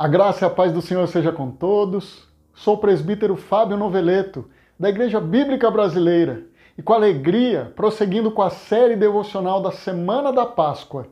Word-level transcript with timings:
A 0.00 0.06
graça 0.06 0.44
e 0.44 0.46
a 0.46 0.50
paz 0.50 0.70
do 0.72 0.80
Senhor 0.80 1.08
seja 1.08 1.32
com 1.32 1.50
todos. 1.50 2.28
Sou 2.54 2.74
o 2.74 2.78
presbítero 2.78 3.34
Fábio 3.34 3.76
Noveleto, 3.76 4.48
da 4.78 4.88
Igreja 4.88 5.18
Bíblica 5.18 5.68
Brasileira, 5.72 6.44
e 6.78 6.82
com 6.82 6.92
alegria, 6.92 7.72
prosseguindo 7.74 8.30
com 8.30 8.40
a 8.40 8.48
série 8.48 8.94
devocional 8.94 9.60
da 9.60 9.72
Semana 9.72 10.32
da 10.32 10.46
Páscoa. 10.46 11.08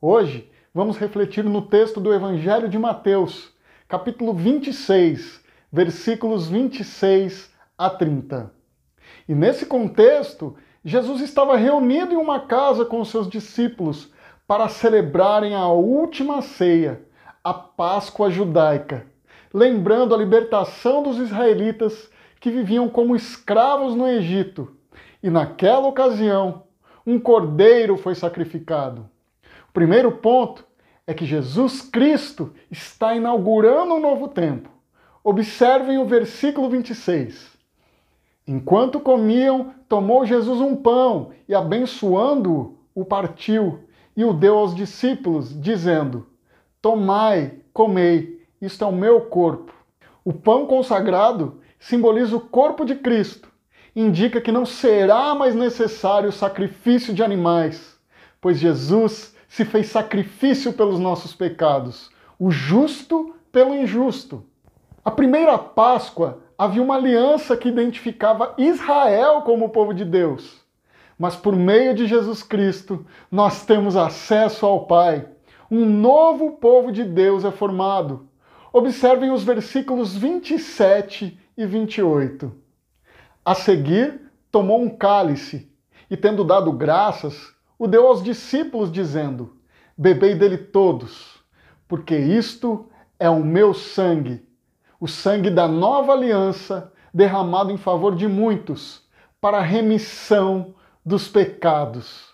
Hoje 0.00 0.48
vamos 0.72 0.98
refletir 0.98 1.42
no 1.42 1.62
texto 1.62 2.00
do 2.00 2.14
Evangelho 2.14 2.68
de 2.68 2.78
Mateus, 2.78 3.52
capítulo 3.88 4.32
26, 4.32 5.42
versículos 5.72 6.46
26 6.46 7.52
a 7.76 7.90
30. 7.90 8.52
E 9.28 9.34
nesse 9.34 9.66
contexto, 9.66 10.54
Jesus 10.84 11.20
estava 11.22 11.56
reunido 11.56 12.14
em 12.14 12.18
uma 12.18 12.38
casa 12.38 12.84
com 12.84 13.04
seus 13.04 13.28
discípulos 13.28 14.12
para 14.46 14.68
celebrarem 14.68 15.56
a 15.56 15.66
última 15.66 16.40
ceia 16.40 17.10
a 17.44 17.52
Páscoa 17.52 18.30
judaica, 18.30 19.04
lembrando 19.52 20.14
a 20.14 20.18
libertação 20.18 21.02
dos 21.02 21.18
israelitas 21.18 22.08
que 22.40 22.50
viviam 22.50 22.88
como 22.88 23.16
escravos 23.16 23.94
no 23.94 24.06
Egito. 24.06 24.76
E 25.22 25.28
naquela 25.28 25.86
ocasião, 25.86 26.64
um 27.06 27.18
cordeiro 27.18 27.96
foi 27.96 28.14
sacrificado. 28.14 29.08
O 29.68 29.72
primeiro 29.72 30.12
ponto 30.12 30.64
é 31.06 31.12
que 31.12 31.26
Jesus 31.26 31.82
Cristo 31.82 32.52
está 32.70 33.14
inaugurando 33.14 33.94
um 33.94 34.00
novo 34.00 34.28
tempo. 34.28 34.68
Observem 35.24 35.98
o 35.98 36.04
versículo 36.04 36.68
26. 36.68 37.50
Enquanto 38.46 39.00
comiam, 39.00 39.72
tomou 39.88 40.24
Jesus 40.24 40.60
um 40.60 40.76
pão 40.76 41.30
e, 41.48 41.54
abençoando-o, 41.54 42.78
o 42.94 43.04
partiu 43.04 43.80
e 44.16 44.24
o 44.24 44.32
deu 44.32 44.58
aos 44.58 44.74
discípulos, 44.74 45.60
dizendo: 45.60 46.26
Tomai, 46.82 47.60
comei, 47.72 48.44
isto 48.60 48.82
é 48.82 48.86
o 48.88 48.92
meu 48.92 49.20
corpo. 49.20 49.72
O 50.24 50.32
pão 50.32 50.66
consagrado 50.66 51.60
simboliza 51.78 52.36
o 52.36 52.40
corpo 52.40 52.84
de 52.84 52.96
Cristo. 52.96 53.48
Indica 53.94 54.40
que 54.40 54.50
não 54.50 54.66
será 54.66 55.32
mais 55.32 55.54
necessário 55.54 56.30
o 56.30 56.32
sacrifício 56.32 57.14
de 57.14 57.22
animais, 57.22 57.96
pois 58.40 58.58
Jesus 58.58 59.32
se 59.46 59.64
fez 59.64 59.86
sacrifício 59.86 60.72
pelos 60.72 60.98
nossos 60.98 61.32
pecados, 61.32 62.10
o 62.36 62.50
justo 62.50 63.32
pelo 63.52 63.76
injusto. 63.76 64.44
A 65.04 65.10
primeira 65.10 65.56
Páscoa 65.56 66.42
havia 66.58 66.82
uma 66.82 66.96
aliança 66.96 67.56
que 67.56 67.68
identificava 67.68 68.54
Israel 68.58 69.42
como 69.42 69.66
o 69.66 69.70
povo 69.70 69.94
de 69.94 70.04
Deus. 70.04 70.60
Mas 71.16 71.36
por 71.36 71.54
meio 71.54 71.94
de 71.94 72.08
Jesus 72.08 72.42
Cristo, 72.42 73.06
nós 73.30 73.64
temos 73.64 73.96
acesso 73.96 74.66
ao 74.66 74.84
Pai 74.86 75.28
um 75.72 75.86
novo 75.86 76.52
povo 76.52 76.92
de 76.92 77.02
Deus 77.02 77.46
é 77.46 77.50
formado. 77.50 78.28
Observem 78.70 79.30
os 79.30 79.42
versículos 79.42 80.14
27 80.14 81.40
e 81.56 81.64
28. 81.64 82.52
A 83.42 83.54
seguir, 83.54 84.20
tomou 84.50 84.82
um 84.82 84.90
cálice 84.90 85.72
e, 86.10 86.16
tendo 86.16 86.44
dado 86.44 86.70
graças, 86.72 87.54
o 87.78 87.86
deu 87.86 88.06
aos 88.06 88.22
discípulos, 88.22 88.92
dizendo: 88.92 89.56
Bebei 89.96 90.34
dele 90.34 90.58
todos, 90.58 91.42
porque 91.88 92.18
isto 92.18 92.90
é 93.18 93.30
o 93.30 93.42
meu 93.42 93.72
sangue, 93.72 94.46
o 95.00 95.08
sangue 95.08 95.48
da 95.48 95.66
nova 95.66 96.12
aliança, 96.12 96.92
derramado 97.14 97.72
em 97.72 97.78
favor 97.78 98.14
de 98.14 98.28
muitos, 98.28 99.08
para 99.40 99.56
a 99.56 99.62
remissão 99.62 100.74
dos 101.04 101.28
pecados. 101.28 102.30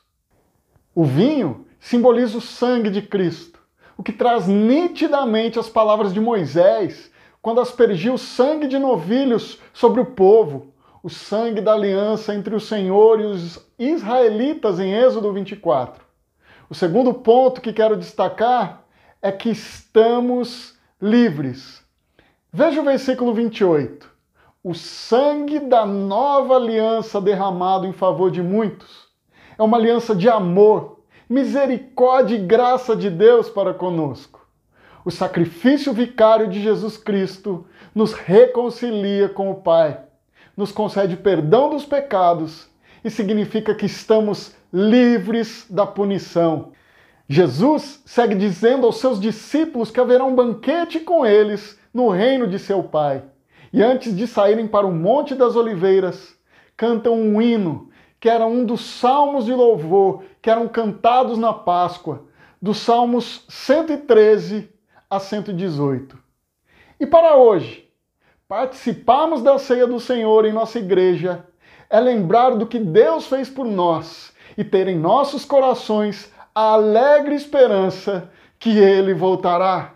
O 0.92 1.04
vinho 1.04 1.67
simboliza 1.88 2.36
o 2.36 2.40
sangue 2.42 2.90
de 2.90 3.00
Cristo, 3.00 3.58
o 3.96 4.02
que 4.02 4.12
traz 4.12 4.46
nitidamente 4.46 5.58
as 5.58 5.70
palavras 5.70 6.12
de 6.12 6.20
Moisés 6.20 7.10
quando 7.40 7.62
aspergiu 7.62 8.12
o 8.12 8.18
sangue 8.18 8.66
de 8.66 8.78
novilhos 8.78 9.58
sobre 9.72 10.02
o 10.02 10.04
povo, 10.04 10.74
o 11.02 11.08
sangue 11.08 11.62
da 11.62 11.72
aliança 11.72 12.34
entre 12.34 12.54
o 12.54 12.60
Senhor 12.60 13.18
e 13.20 13.24
os 13.24 13.66
israelitas 13.78 14.78
em 14.78 14.92
Êxodo 14.92 15.32
24. 15.32 16.04
O 16.68 16.74
segundo 16.74 17.14
ponto 17.14 17.62
que 17.62 17.72
quero 17.72 17.96
destacar 17.96 18.84
é 19.22 19.32
que 19.32 19.48
estamos 19.48 20.76
livres. 21.00 21.82
Veja 22.52 22.82
o 22.82 22.84
versículo 22.84 23.32
28. 23.32 24.06
O 24.62 24.74
sangue 24.74 25.58
da 25.58 25.86
nova 25.86 26.56
aliança 26.56 27.18
derramado 27.18 27.86
em 27.86 27.94
favor 27.94 28.30
de 28.30 28.42
muitos 28.42 29.08
é 29.56 29.62
uma 29.62 29.78
aliança 29.78 30.14
de 30.14 30.28
amor 30.28 30.97
misericórdia 31.28 32.36
e 32.36 32.46
graça 32.46 32.96
de 32.96 33.10
Deus 33.10 33.50
para 33.50 33.74
conosco. 33.74 34.46
O 35.04 35.10
sacrifício 35.10 35.92
vicário 35.92 36.48
de 36.48 36.60
Jesus 36.60 36.96
Cristo 36.96 37.66
nos 37.94 38.12
reconcilia 38.12 39.28
com 39.28 39.50
o 39.50 39.56
Pai, 39.56 40.00
nos 40.56 40.72
concede 40.72 41.16
perdão 41.16 41.70
dos 41.70 41.84
pecados 41.84 42.68
e 43.04 43.10
significa 43.10 43.74
que 43.74 43.86
estamos 43.86 44.54
livres 44.72 45.66
da 45.68 45.86
punição. 45.86 46.72
Jesus 47.28 48.02
segue 48.06 48.34
dizendo 48.34 48.86
aos 48.86 48.98
seus 48.98 49.20
discípulos 49.20 49.90
que 49.90 50.00
haverá 50.00 50.24
um 50.24 50.34
banquete 50.34 51.00
com 51.00 51.26
eles 51.26 51.78
no 51.92 52.08
reino 52.08 52.46
de 52.46 52.58
seu 52.58 52.82
Pai. 52.82 53.22
E 53.70 53.82
antes 53.82 54.16
de 54.16 54.26
saírem 54.26 54.66
para 54.66 54.86
o 54.86 54.94
Monte 54.94 55.34
das 55.34 55.54
Oliveiras, 55.56 56.34
cantam 56.74 57.14
um 57.14 57.40
hino 57.40 57.90
que 58.20 58.28
era 58.28 58.46
um 58.46 58.64
dos 58.64 58.80
salmos 58.80 59.44
de 59.44 59.52
louvor 59.52 60.22
que 60.42 60.50
eram 60.50 60.68
cantados 60.68 61.38
na 61.38 61.52
Páscoa, 61.52 62.24
dos 62.60 62.78
Salmos 62.78 63.44
113 63.48 64.68
a 65.08 65.20
118. 65.20 66.18
E 66.98 67.06
para 67.06 67.36
hoje, 67.36 67.88
participarmos 68.48 69.42
da 69.42 69.58
ceia 69.58 69.86
do 69.86 70.00
Senhor 70.00 70.44
em 70.44 70.52
nossa 70.52 70.78
igreja 70.78 71.46
é 71.88 72.00
lembrar 72.00 72.56
do 72.56 72.66
que 72.66 72.78
Deus 72.78 73.26
fez 73.26 73.48
por 73.48 73.64
nós 73.64 74.32
e 74.56 74.64
ter 74.64 74.88
em 74.88 74.98
nossos 74.98 75.44
corações 75.44 76.32
a 76.54 76.72
alegre 76.72 77.36
esperança 77.36 78.30
que 78.58 78.76
ele 78.76 79.14
voltará. 79.14 79.94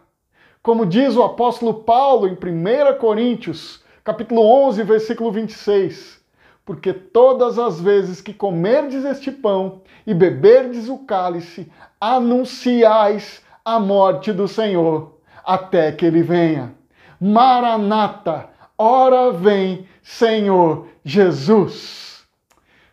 Como 0.63 0.87
diz 0.87 1.17
o 1.17 1.25
apóstolo 1.25 1.83
Paulo 1.83 2.29
em 2.29 2.35
1 2.35 2.99
Coríntios, 2.99 3.83
capítulo 4.05 4.43
11, 4.43 4.85
versículo 4.85 5.33
26, 5.33 6.22
porque 6.65 6.93
todas 6.93 7.59
as 7.59 7.81
vezes 7.81 8.21
que 8.21 8.33
comerdes 8.33 9.05
este 9.05 9.31
pão 9.31 9.83
e 10.07 10.15
beberdes 10.15 10.89
o 10.89 10.99
cálice, 10.99 11.71
anunciais 12.01 13.43
a 13.65 13.79
morte 13.81 14.33
do 14.33 14.47
Senhor, 14.47 15.19
até 15.45 15.93
que 15.93 16.07
ele 16.07 16.23
venha. 16.23 16.75
Maranata, 17.21 18.51
ora 18.77 19.33
vem, 19.33 19.87
Senhor 20.03 20.89
Jesus. 21.05 22.25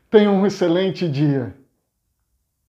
Tenha 0.09 0.31
um 0.31 0.45
excelente 0.45 1.07
dia. 1.07 1.58